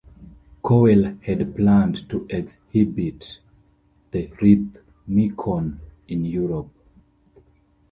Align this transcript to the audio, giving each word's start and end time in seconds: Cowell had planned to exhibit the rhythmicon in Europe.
Cowell 0.65 1.19
had 1.23 1.55
planned 1.55 2.09
to 2.09 2.25
exhibit 2.31 3.39
the 4.09 4.25
rhythmicon 4.41 5.77
in 6.07 6.25
Europe. 6.25 6.71